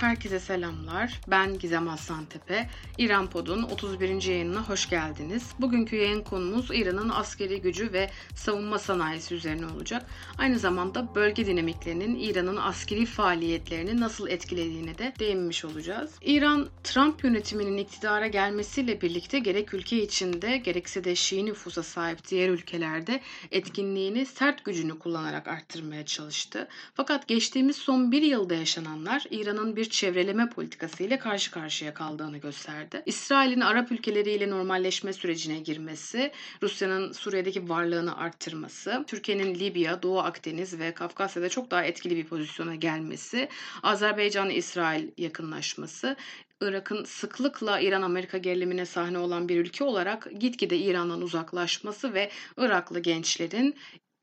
[0.00, 1.20] Herkese selamlar.
[1.28, 2.70] Ben Gizem Aslantepe.
[2.98, 4.22] İran Pod'un 31.
[4.22, 5.50] yayınına hoş geldiniz.
[5.60, 10.06] Bugünkü yayın konumuz İran'ın askeri gücü ve savunma sanayisi üzerine olacak.
[10.38, 16.10] Aynı zamanda bölge dinamiklerinin İran'ın askeri faaliyetlerini nasıl etkilediğine de değinmiş olacağız.
[16.20, 22.48] İran, Trump yönetiminin iktidara gelmesiyle birlikte gerek ülke içinde gerekse de Şii nüfusa sahip diğer
[22.48, 23.20] ülkelerde
[23.50, 26.68] etkinliğini sert gücünü kullanarak arttırmaya çalıştı.
[26.94, 33.02] Fakat geçtiğimiz son bir yılda yaşananlar İran'ın bir çevreleme politikası ile karşı karşıya kaldığını gösterdi.
[33.06, 40.94] İsrail'in Arap ülkeleriyle normalleşme sürecine girmesi, Rusya'nın Suriye'deki varlığını arttırması, Türkiye'nin Libya, Doğu Akdeniz ve
[40.94, 43.48] Kafkasya'da çok daha etkili bir pozisyona gelmesi,
[43.82, 46.16] Azerbaycan-İsrail yakınlaşması,
[46.60, 53.76] Irak'ın sıklıkla İran-Amerika gerilimine sahne olan bir ülke olarak gitgide İran'dan uzaklaşması ve Iraklı gençlerin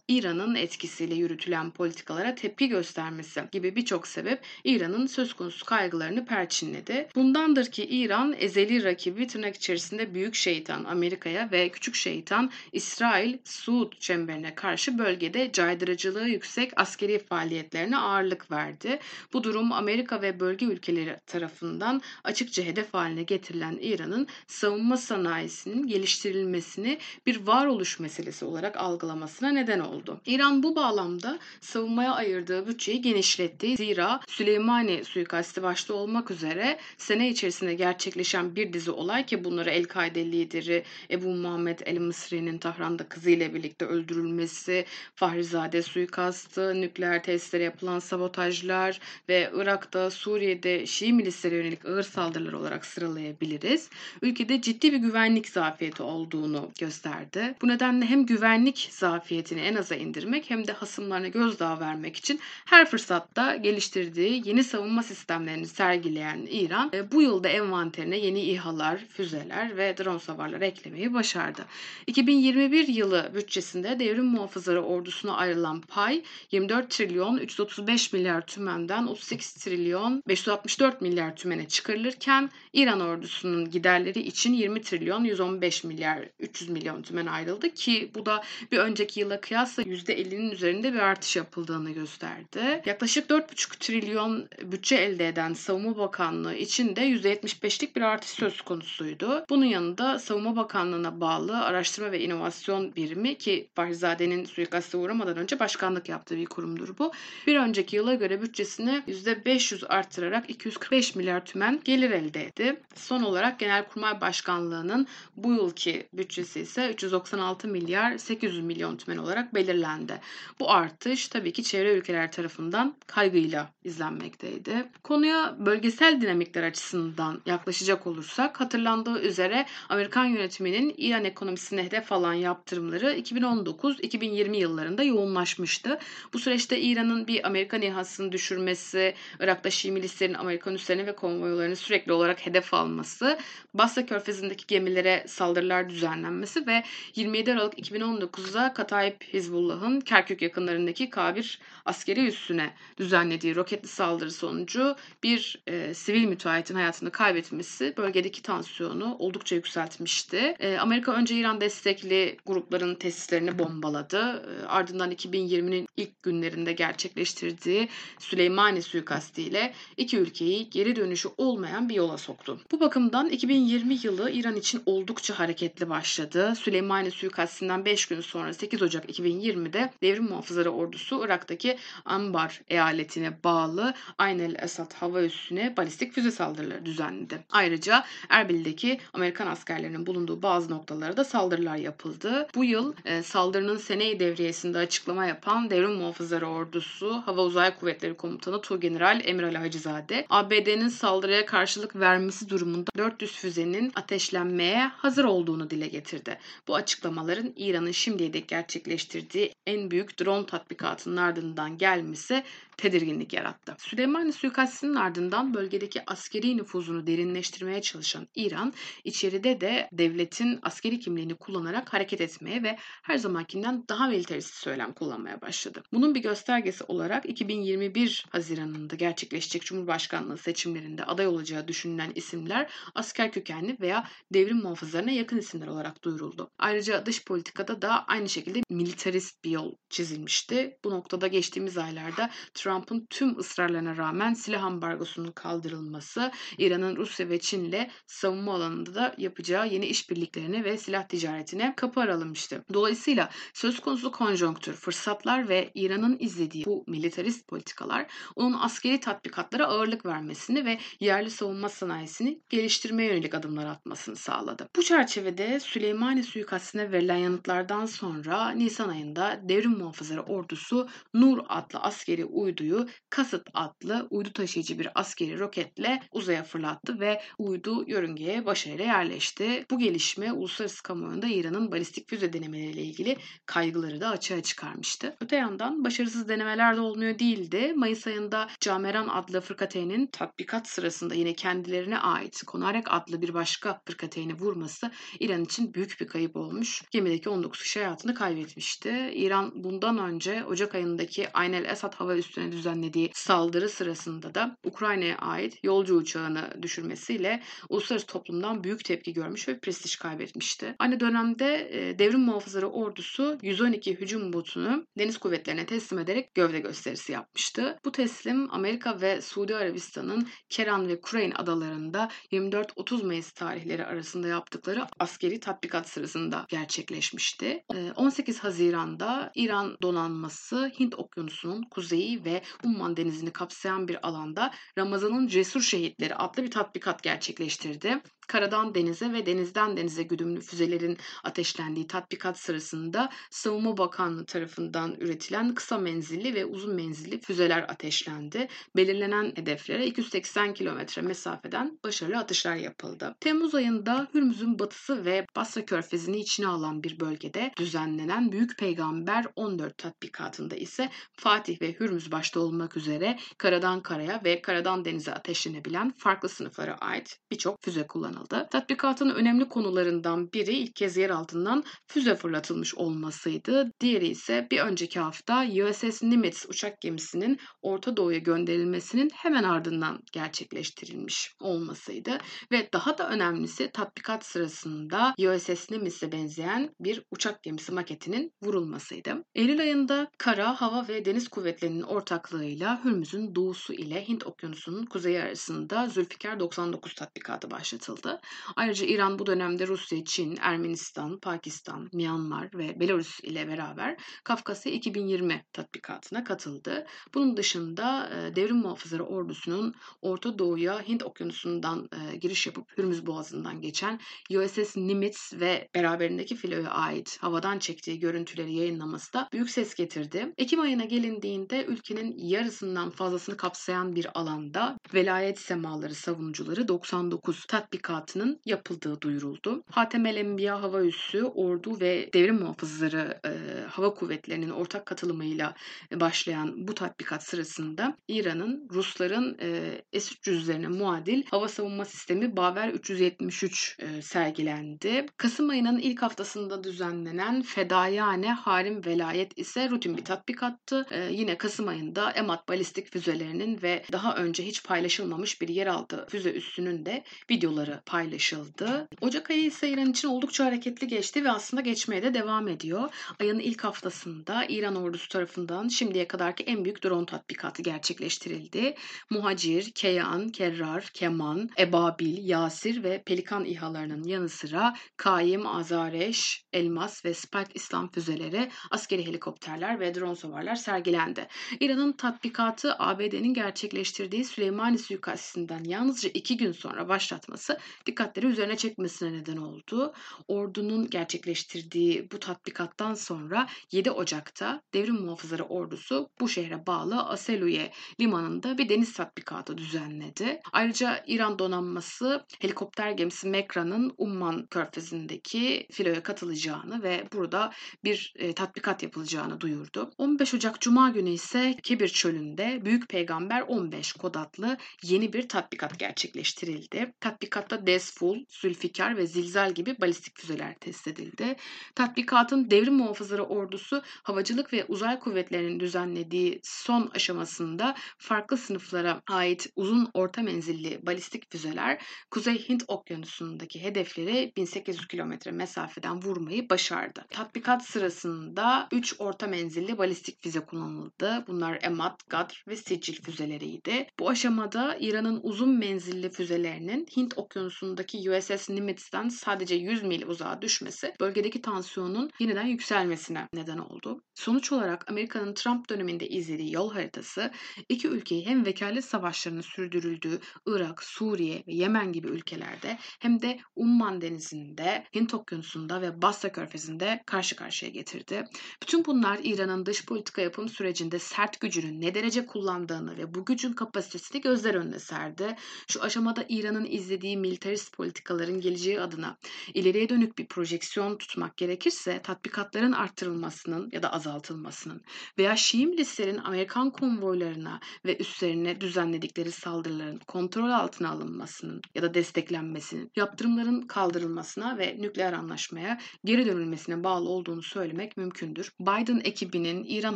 [0.07, 7.07] İran'ın etkisiyle yürütülen politikalara tepki göstermesi gibi birçok sebep İran'ın söz konusu kaygılarını perçinledi.
[7.15, 13.93] Bundandır ki İran ezeli rakibi tırnak içerisinde büyük şeytan Amerika'ya ve küçük şeytan İsrail Suud
[13.99, 18.99] çemberine karşı bölgede caydırıcılığı yüksek askeri faaliyetlerine ağırlık verdi.
[19.34, 26.97] Bu durum Amerika ve bölge ülkeleri tarafından açıkça hedef haline getirilen İran'ın savunma sanayisinin geliştirilmesini
[27.25, 30.21] bir varoluş meselesi olarak algılamasına neden oldu oldu.
[30.26, 33.77] İran bu bağlamda savunmaya ayırdığı bütçeyi genişletti.
[33.77, 40.26] Zira Süleymani suikasti başta olmak üzere sene içerisinde gerçekleşen bir dizi olay ki bunları El-Kaide
[40.26, 48.99] lideri Ebu Muhammed El-Mısri'nin Tahran'da kızıyla birlikte öldürülmesi, Fahrizade suikastı, nükleer tesislere yapılan sabotajlar
[49.30, 53.90] ve Irak'ta, Suriye'de Şii milislere yönelik ağır saldırılar olarak sıralayabiliriz.
[54.21, 57.55] Ülkede ciddi bir güvenlik zafiyeti olduğunu gösterdi.
[57.62, 62.39] Bu nedenle hem güvenlik zafiyetini en az aza indirmek hem de hasımlarına gözdağı vermek için
[62.65, 69.78] her fırsatta geliştirdiği yeni savunma sistemlerini sergileyen İran e, bu yılda envanterine yeni İHA'lar, füzeler
[69.78, 71.66] ve drone savarlar eklemeyi başardı.
[72.07, 80.24] 2021 yılı bütçesinde devrim muhafızları ordusuna ayrılan pay 24 trilyon 335 milyar tümenden 38 trilyon
[80.28, 87.25] 564 milyar tümene çıkarılırken İran ordusunun giderleri için 20 trilyon 115 milyar 300 milyon tümen
[87.25, 92.81] ayrıldı ki bu da bir önceki yıla kıyas kıyasla %50'nin üzerinde bir artış yapıldığını gösterdi.
[92.86, 99.46] Yaklaşık 4,5 trilyon bütçe elde eden Savunma Bakanlığı için de %75'lik bir artış söz konusuydu.
[99.50, 106.09] Bunun yanında Savunma Bakanlığı'na bağlı araştırma ve inovasyon birimi ki Fahrizade'nin suikaste uğramadan önce başkanlık
[106.09, 107.12] yaptığı bir kurumdur bu.
[107.47, 112.75] Bir önceki yıla göre bütçesini %500 arttırarak 245 milyar tümen gelir elde etti.
[112.96, 115.07] Son olarak Genelkurmay Başkanlığı'nın
[115.38, 120.22] bu yılki bütçesi ise 396 milyar 800 milyon tümen olarak belirlendi belirlendi.
[120.59, 124.86] Bu artış tabii ki çevre ülkeler tarafından kaygıyla izlenmekteydi.
[125.03, 133.14] Konuya bölgesel dinamikler açısından yaklaşacak olursak hatırlandığı üzere Amerikan yönetiminin İran ekonomisine hedef alan yaptırımları
[133.14, 136.00] 2019-2020 yıllarında yoğunlaşmıştı.
[136.34, 142.14] Bu süreçte İran'ın bir Amerikan İHA'sını düşürmesi, Irak'ta Şii milislerin Amerikan üslerini ve konvoylarını sürekli
[142.14, 143.38] olarak hedef alması,
[143.74, 146.84] Basra Körfezi'ndeki gemilere saldırılar düzenlenmesi ve
[147.16, 154.96] 27 Aralık 2019'da Katayip Hizbullah Hizbullah'ın Kerkük yakınlarındaki Kabir askeri üssüne düzenlediği roketli saldırı sonucu
[155.24, 160.38] bir e, sivil müteahhitin hayatını kaybetmesi bölgedeki tansiyonu oldukça yükseltmişti.
[160.38, 164.18] E, Amerika önce İran destekli grupların tesislerini bombaladı.
[164.18, 167.90] E, ardından 2020'nin ilk günlerinde gerçekleştirdiği
[168.20, 172.60] Süleymani suikastiyle iki ülkeyi geri dönüşü olmayan bir yola soktu.
[172.72, 176.54] Bu bakımdan 2020 yılı İran için oldukça hareketli başladı.
[176.56, 183.44] Süleymani suikastinden 5 gün sonra 8 Ocak 2020 2020'de devrim muhafızları ordusu Irak'taki Ambar eyaletine
[183.44, 187.39] bağlı Ayn el Esad hava üssüne balistik füze saldırıları düzenledi.
[187.51, 192.47] Ayrıca Erbil'deki Amerikan askerlerinin bulunduğu bazı noktalara da saldırılar yapıldı.
[192.56, 198.62] Bu yıl e, saldırının Seney devriyesinde açıklama yapan devrim muhafızları ordusu Hava Uzay Kuvvetleri Komutanı
[198.62, 205.88] Tuğgeneral Emir Ali Hacizade, ABD'nin saldırıya karşılık vermesi durumunda 400 füzenin ateşlenmeye hazır olduğunu dile
[205.88, 206.38] getirdi.
[206.68, 212.44] Bu açıklamaların İran'ın şimdiye dek gerçekleştirdiği ürettiği en büyük drone tatbikatının ardından gelmesi
[212.77, 213.75] tedirginlik yarattı.
[213.80, 218.74] Süleymani suikastinin ardından bölgedeki askeri nüfuzunu derinleştirmeye çalışan İran,
[219.04, 225.42] içeride de devletin askeri kimliğini kullanarak hareket etmeye ve her zamankinden daha militarist söylem kullanmaya
[225.42, 225.83] başladı.
[225.94, 233.77] Bunun bir göstergesi olarak 2021 Haziran'ında gerçekleşecek Cumhurbaşkanlığı seçimlerinde aday olacağı düşünülen isimler asker kökenli
[233.80, 236.51] veya devrim muhafızlarına yakın isimler olarak duyuruldu.
[236.60, 240.77] Ayrıca dış politikada da aynı şekilde militarist bir yol çizilmişti.
[240.83, 242.30] Bu noktada geçtiğimiz aylarda
[242.65, 249.67] Trump'ın tüm ısrarlarına rağmen silah ambargosunun kaldırılması, İran'ın Rusya ve Çin'le savunma alanında da yapacağı
[249.67, 252.65] yeni işbirliklerine ve silah ticaretine kapı aralamıştı.
[252.73, 260.06] Dolayısıyla söz konusu konjonktür, fırsatlar ve İran'ın izlediği bu militarist politikalar onun askeri tatbikatlara ağırlık
[260.06, 264.69] vermesini ve yerli savunma sanayisini geliştirmeye yönelik adımlar atmasını sağladı.
[264.75, 272.25] Bu çerçevede Süleymani suikastine verilen yanıtlardan sonra Nisan ayında devrim muhafızları ordusu Nur adlı askeri
[272.56, 279.66] uyduyu Kasıt adlı uydu taşıyıcı bir askeri roketle uzaya fırlattı ve uydu yörüngeye başarıyla yerleşti.
[279.72, 285.16] Bu gelişme uluslararası kamuoyunda İran'ın balistik füze denemeleriyle ilgili kaygıları da açığa çıkarmıştı.
[285.22, 287.74] Öte yandan başarısız denemeler de olmuyor değildi.
[287.75, 294.34] Mayıs ayında Cameran adlı fırkateyn'in tatbikat sırasında yine kendilerine ait Konarek adlı bir başka fırkateyni
[294.34, 296.84] vurması İran için büyük bir kayıp olmuş.
[296.92, 299.12] Gemideki 19 kişi hayatını kaybetmişti.
[299.13, 305.18] İran bundan önce Ocak ayındaki Ayn el Esad hava üssüne düzenlediği saldırı sırasında da Ukrayna'ya
[305.18, 310.75] ait yolcu uçağını düşürmesiyle uluslararası toplumdan büyük tepki görmüş ve prestij kaybetmişti.
[310.80, 317.12] Aynı dönemde e, devrim muhafızları ordusu 112 hücum botunu deniz kuvvetlerine teslim ederek gövde gösterisi
[317.12, 317.80] yapmıştı.
[317.86, 324.88] Bu teslim Amerika ve Suudi Arabistan'ın Keran ve Kureyn adalarında 24-30 Mayıs tarihleri arasında yaptıkları
[325.00, 327.63] askeri tatbikat sırasında gerçekleşmişti.
[327.95, 335.62] 18 Haziran'da İran donanması Hint Okyanusu'nun kuzeyi ve Umman Denizi'ni kapsayan bir alanda Ramazan'ın Cesur
[335.62, 343.10] Şehitleri adlı bir tatbikat gerçekleştirdi karadan denize ve denizden denize güdümlü füzelerin ateşlendiği tatbikat sırasında
[343.32, 348.48] Savunma Bakanlığı tarafından üretilen kısa menzilli ve uzun menzilli füzeler ateşlendi.
[348.76, 353.16] Belirlenen hedeflere 280 kilometre mesafeden başarılı atışlar yapıldı.
[353.20, 359.78] Temmuz ayında Hürmüz'ün batısı ve Basra Körfezi'ni içine alan bir bölgede düzenlenen Büyük Peygamber 14
[359.78, 366.30] tatbikatında ise Fatih ve Hürmüz başta olmak üzere karadan karaya ve karadan denize ateşlenebilen farklı
[366.30, 368.48] sınıflara ait birçok füze kullanıldı.
[368.51, 373.72] Tatbikatın önemli konularından biri ilk kez yer altından füze fırlatılmış olmasıydı.
[373.80, 381.33] Diğeri ise bir önceki hafta USS Nimitz uçak gemisinin Orta Doğu'ya gönderilmesinin hemen ardından gerçekleştirilmiş
[381.42, 382.18] olmasıydı.
[382.51, 389.24] Ve daha da önemlisi tatbikat sırasında USS Nimitz'e benzeyen bir uçak gemisi maketinin vurulmasıydı.
[389.36, 391.81] Eylül ayında kara, hava ve deniz kuvvetlerinin
[392.15, 398.21] ortaklığıyla Hürmüz'ün doğusu ile Hint Okyanusu'nun kuzeyi arasında Zülfikar 99 tatbikatı başlatıldı.
[398.56, 405.45] Ayrıca İran bu dönemde Rusya, Çin, Ermenistan, Pakistan, Myanmar ve Belarus ile beraber Kafkasya 2020
[405.53, 406.85] tatbikatına katıldı.
[407.13, 413.62] Bunun dışında e, devrim muhafızları ordusunun Orta Doğu'ya Hint Okyanusu'ndan e, giriş yapıp Hürmüz Boğazı'ndan
[413.62, 414.00] geçen
[414.31, 420.33] USS Nimitz ve beraberindeki filoya ait havadan çektiği görüntüleri yayınlaması da büyük ses getirdi.
[420.38, 428.40] Ekim ayına gelindiğinde ülkenin yarısından fazlasını kapsayan bir alanda velayet semaları savunucuları 99 tatbikat tatbikatının
[428.46, 429.63] yapıldığı duyuruldu.
[429.72, 433.31] Hatem el Enbiya Hava Üssü, Ordu ve Devrim Muhafızları e,
[433.68, 435.54] Hava Kuvvetleri'nin ortak katılımıyla
[435.94, 444.01] başlayan bu tatbikat sırasında İran'ın Rusların e, S-300'lerine muadil hava savunma sistemi Baver 373 e,
[444.01, 445.06] sergilendi.
[445.18, 450.86] Kasım ayının ilk haftasında düzenlenen Fedayane Harim Velayet ise rutin bir tatbikattı.
[450.92, 451.85] E, yine Kasım ayında
[452.16, 458.88] EMAT balistik füzelerinin ve daha önce hiç paylaşılmamış bir yeraltı füze üssünün de videoları paylaşıldı.
[459.01, 462.89] Ocak ayı ise İran için oldukça hareketli geçti ve aslında geçmeye de devam ediyor.
[463.20, 468.75] Ayın ilk haftasında İran ordusu tarafından şimdiye kadarki en büyük drone tatbikatı gerçekleştirildi.
[469.10, 477.13] Muhacir, Keyan, Kerrar, Keman, Ebabil, Yasir ve Pelikan İHA'larının yanı sıra Kaim, Azareş, Elmas ve
[477.13, 481.27] Spike İslam füzeleri, askeri helikopterler ve drone savarlar sergilendi.
[481.75, 489.38] İran'ın tatbikatı ABD'nin gerçekleştirdiği Süleymani suikastinden yalnızca iki gün sonra başlatması dikkatleri üzerine çekmesine neden
[489.38, 489.94] oldu.
[490.27, 498.58] Ordunun gerçekleştirdiği bu tatbikattan sonra 7 Ocak'ta Devrim Muhafızları Ordusu bu şehre bağlı Aseluye limanında
[498.58, 500.39] bir deniz tatbikatı düzenledi.
[500.53, 507.53] Ayrıca İran donanması helikopter gemisi Mekra'nın Umman körfezindeki filoya katılacağını ve burada
[507.84, 509.91] bir e, tatbikat yapılacağını duyurdu.
[509.98, 515.79] 15 Ocak Cuma günü ise Kebir Çölü'nde Büyük Peygamber 15 kod adlı yeni bir tatbikat
[515.79, 516.93] gerçekleştirildi.
[517.00, 521.36] Tatbikatta Desful, Zülfikar ve Zilzal gibi balistik füzeler test edildi.
[521.75, 529.89] Tatbikatın devrim muhafızları ordusu havacılık ve uzay kuvvetlerinin düzenlediği son aşamasında farklı sınıflara ait uzun
[529.93, 531.81] orta menzilli balistik füzeler
[532.12, 537.05] Kuzey Hint Okyanusu'ndaki hedefleri 1800 kilometre mesafeden vurmayı başardı.
[537.10, 541.24] Tatbikat sırasında 3 orta menzilli balistik füze kullanıldı.
[541.27, 543.88] Bunlar Emad, Gadr ve Sicil füzeleriydi.
[544.00, 550.93] Bu aşamada İran'ın uzun menzilli füzelerinin Hint Okyanusu'ndaki USS Nimitz,'den sadece 100 mil uzağa düşmesi
[551.00, 554.01] bölgedeki tansiyonun yeniden yükselmesine neden oldu.
[554.15, 557.31] Sonuç olarak Amerika'nın Trump döneminde izlediği yol haritası
[557.69, 564.01] iki ülkeyi hem vekalet savaşlarının sürdürüldüğü Irak, Suriye ve Yemen gibi ülkelerde hem de Umman
[564.01, 568.24] Denizi'nde, Hint Okyanusu'nda ve Basra Körfezi'nde karşı karşıya getirdi.
[568.63, 573.54] Bütün bunlar İran'ın dış politika yapım sürecinde sert gücünü ne derece kullandığını ve bu gücün
[573.54, 575.36] kapasitesini gözler önüne serdi.
[575.68, 579.18] Şu aşamada İran'ın izlediği militarist politikaların geleceği adına
[579.54, 584.82] ileriye dönük bir projeksiyon tutmak gerekirse tatbikatların arttırılmasının ya da azaltılmasının
[585.18, 592.92] veya Şii milislerin Amerikan konvoylarına ve üstlerine düzenledikleri saldırıların kontrol altına alınmasının ya da desteklenmesinin,
[592.96, 598.52] yaptırımların kaldırılmasına ve nükleer anlaşmaya geri dönülmesine bağlı olduğunu söylemek mümkündür.
[598.60, 599.96] Biden ekibinin İran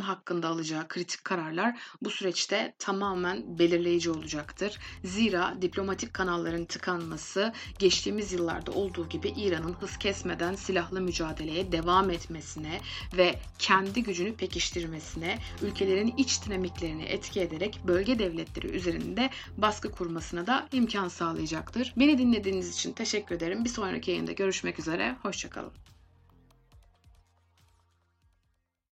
[0.00, 4.78] hakkında alacağı kritik kararlar bu süreçte tamamen belirleyici olacaktır.
[5.04, 12.80] Zira diplomatik kanalların tıkanması geçtiğimiz yıllarda olduğu gibi İran'ın hız kesmeden silahlı mücadeleye devam etmesine
[13.16, 20.68] ve kendi gücünü pekiştirmesine, ülkelerin iç dinamiklerini etki ederek bölge devletleri üzerinde baskı kurmasına da
[20.72, 21.94] imkan sağlayacaktır.
[21.96, 23.64] Beni dinlediğiniz için teşekkür ederim.
[23.64, 25.16] Bir sonraki yayında görüşmek üzere.
[25.22, 25.89] Hoşçakalın.